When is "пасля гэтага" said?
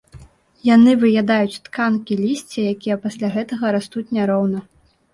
3.07-3.75